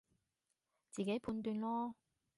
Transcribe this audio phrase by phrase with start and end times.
[0.89, 1.93] 自己判斷囉